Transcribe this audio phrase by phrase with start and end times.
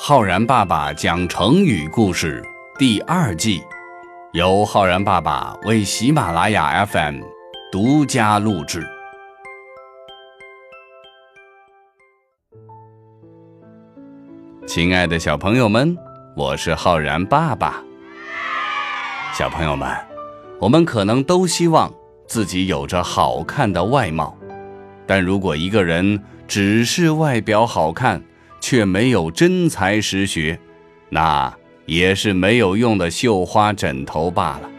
[0.00, 2.40] 浩然爸爸讲成语故事
[2.78, 3.60] 第二季，
[4.32, 7.20] 由浩然爸爸为喜马拉雅 FM
[7.72, 8.86] 独家录制。
[14.68, 15.98] 亲爱的小朋友们，
[16.36, 17.82] 我是浩然爸爸。
[19.34, 19.92] 小朋友们，
[20.60, 21.92] 我们可能都希望
[22.28, 24.38] 自己有着好看的外貌，
[25.08, 28.22] 但如果一个人只是外表好看，
[28.60, 30.58] 却没有真才实学，
[31.10, 31.54] 那
[31.86, 34.70] 也是没有用的绣花枕头罢了。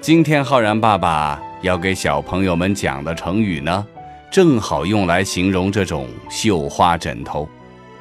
[0.00, 3.86] 今天浩然爸爸要给小朋友们讲的成语呢，
[4.30, 7.48] 正好用来形容这种绣花枕头，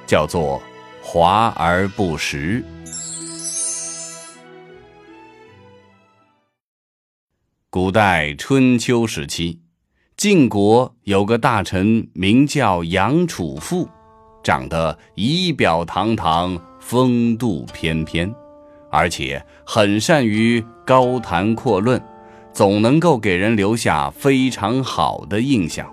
[0.06, 0.62] 叫做
[1.02, 2.64] “华而不实”。
[7.70, 9.60] 古代春秋时期，
[10.16, 13.90] 晋国有个大臣名叫杨楚富。
[14.46, 18.32] 长得仪表堂堂、风度翩翩，
[18.92, 22.00] 而且很善于高谈阔论，
[22.54, 25.92] 总能够给人留下非常好的印象。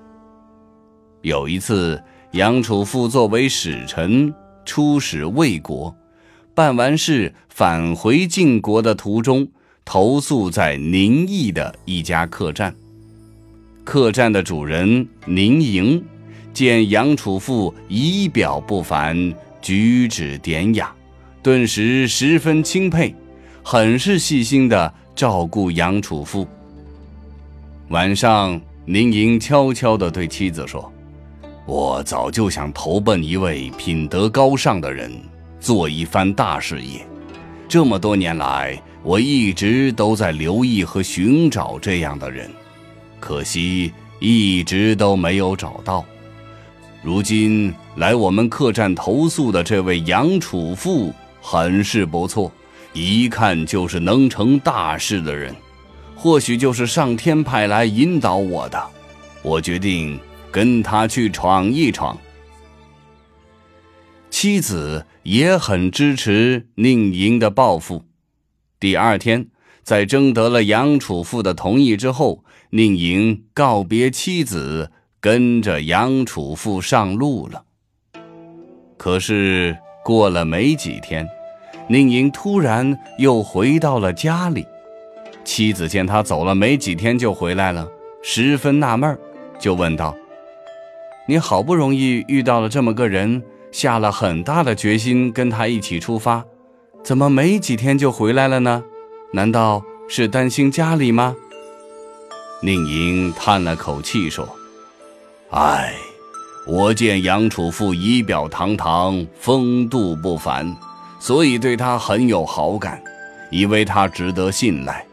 [1.22, 1.98] 有一次，
[2.32, 4.34] 杨楚富作为使臣
[4.66, 5.96] 出使魏国，
[6.54, 9.48] 办完事返回晋国的途中，
[9.82, 12.74] 投宿在宁邑的一家客栈。
[13.82, 16.04] 客栈的主人宁莹。
[16.52, 20.92] 见杨楚富仪表不凡，举止典雅，
[21.42, 23.14] 顿时十分钦佩，
[23.62, 26.46] 很是细心的照顾杨楚富。
[27.88, 30.92] 晚上，宁莹悄悄地对妻子说
[31.66, 35.10] ：“我早就想投奔一位品德高尚的人，
[35.58, 37.06] 做一番大事业。
[37.68, 42.50] 这么多年来，我一直都在留意和寻找这样的人，
[43.18, 46.04] 可惜一直都没有找到。”
[47.02, 52.52] 如今来我们客栈投宿的这位杨楚富很是不错，
[52.92, 55.52] 一看就是能成大事的人，
[56.14, 58.80] 或许就是上天派来引导我的。
[59.42, 60.16] 我决定
[60.52, 62.16] 跟他去闯一闯。
[64.30, 68.04] 妻子也很支持宁莹的抱负。
[68.78, 69.48] 第二天，
[69.82, 74.92] 在征得了杨楚富的同意之后，宁莹告别妻子。
[75.22, 77.62] 跟着杨楚富上路了。
[78.98, 81.28] 可是过了没几天，
[81.88, 84.66] 宁莹突然又回到了家里。
[85.44, 87.88] 妻子见他走了没几天就回来了，
[88.20, 89.16] 十分纳闷
[89.60, 90.12] 就问道
[91.28, 93.40] ：“你好不容易遇到了这么个人，
[93.70, 96.44] 下了很大的决心跟他一起出发，
[97.04, 98.82] 怎么没几天就回来了呢？
[99.32, 101.36] 难道是担心家里吗？”
[102.60, 104.48] 宁莹叹了口气说。
[105.54, 105.92] 唉，
[106.66, 110.74] 我见杨楚富仪表堂堂，风度不凡，
[111.20, 112.98] 所以对他很有好感，
[113.50, 115.04] 以为他值得信赖。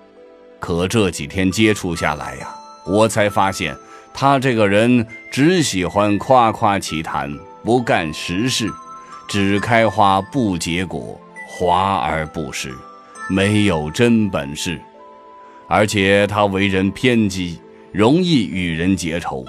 [0.58, 2.56] 可这几天接触下来呀，
[2.86, 3.76] 我才发现
[4.14, 7.30] 他这个人只喜欢夸夸其谈，
[7.62, 8.72] 不干实事，
[9.28, 11.20] 只开花不结果，
[11.50, 12.74] 华而不实，
[13.30, 14.80] 没有真本事。
[15.68, 17.60] 而且他为人偏激，
[17.92, 19.44] 容易与人结仇。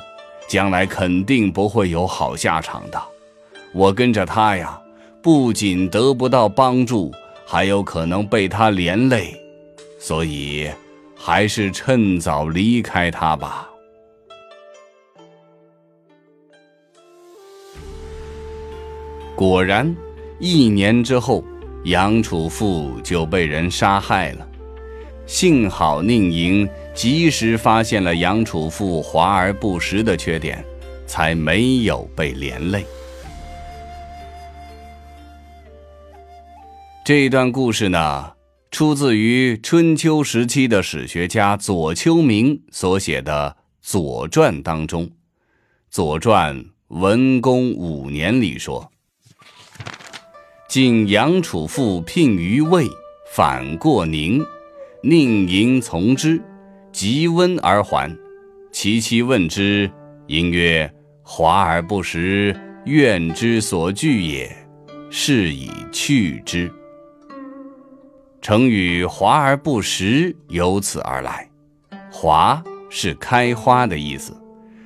[0.51, 3.01] 将来肯定不会有好下场的。
[3.73, 4.83] 我跟着他呀，
[5.23, 7.13] 不仅得不到帮助，
[7.47, 9.33] 还有可能被他连累，
[10.01, 10.69] 所以
[11.17, 13.71] 还是趁早离开他吧。
[19.37, 19.95] 果然，
[20.41, 21.45] 一年之后，
[21.85, 24.50] 杨楚富就被人杀害了。
[25.31, 30.63] 幸好宁莹及时发现了杨楚富华而不实的缺点，
[31.07, 32.85] 才没有被连累。
[37.05, 38.33] 这段故事呢，
[38.73, 45.07] 出自于春秋时期的史学家左丘明所写的《左传》当中，
[45.91, 46.57] 《左传》
[46.89, 48.91] 文公五年里说
[50.69, 52.89] ：“晋杨楚富聘于魏，
[53.33, 54.45] 反过宁。”
[55.03, 56.39] 宁莹从之，
[56.93, 58.15] 即温而还。
[58.71, 59.91] 其妻问之，
[60.27, 60.93] 因曰
[61.25, 62.55] ：“华而不实，
[62.85, 64.55] 怨之所惧也。
[65.09, 66.71] 是以去之。”
[68.43, 71.49] 成语“华而不实”由此而来。
[72.11, 74.37] 华是开花的意思，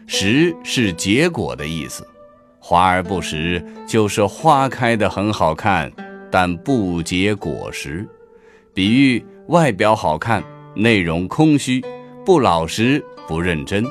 [0.06, 2.06] 实是结果的意思。
[2.60, 5.92] 华而不实就是花开得很好看，
[6.30, 8.08] 但不结果实。
[8.74, 9.24] 比喻。
[9.48, 10.42] 外表好看，
[10.74, 11.84] 内容空虚，
[12.24, 13.84] 不老实，不认真，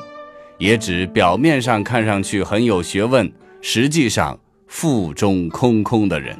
[0.58, 3.32] 也指表面上看上去很有学问，
[3.62, 4.36] 实际上
[4.66, 6.36] 腹中空空的人。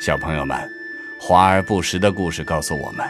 [0.00, 0.58] 小朋友们，
[1.20, 3.06] 华而不实的故事告诉我们，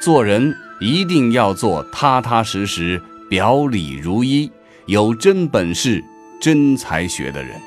[0.00, 4.50] 做人一定要做踏踏实实、表里如一、
[4.86, 6.02] 有真本事、
[6.40, 7.60] 真才学的人，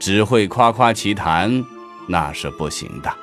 [0.00, 1.64] 只会夸夸其谈，
[2.08, 3.21] 那是不行的。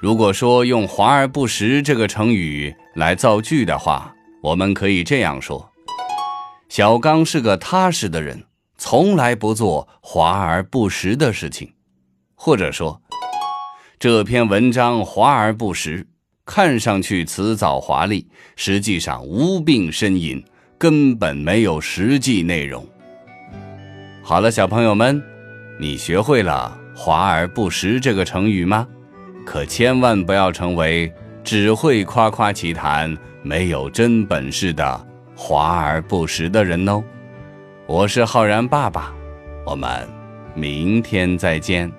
[0.00, 4.10] 如果说用“华而不实”这个成语来造句的话，
[4.42, 5.70] 我们可以这样说：
[6.70, 8.42] 小刚是个踏实的人，
[8.78, 11.70] 从来不做华而不实的事情。
[12.34, 13.02] 或者说，
[13.98, 16.06] 这篇文章华而不实，
[16.46, 18.26] 看上去辞藻华丽，
[18.56, 20.42] 实际上无病呻吟，
[20.78, 22.82] 根本没有实际内容。
[24.22, 25.22] 好了，小朋友们，
[25.78, 28.88] 你学会了“华而不实”这个成语吗？
[29.44, 37.02] 可千万不要成为只会夸夸其谈、没有真本事的华而不实的人哦。
[37.86, 39.12] 我是浩然爸爸，
[39.66, 40.08] 我们
[40.54, 41.90] 明天再见。